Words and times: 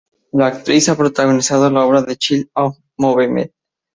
La 0.31 0.47
actriz 0.47 0.89
ha 0.89 0.97
protagonizado 0.97 1.69
la 1.69 1.85
obra 1.85 2.03
"Child 2.15 2.49
of 2.55 2.75
the 2.75 2.81
Movement". 2.97 3.51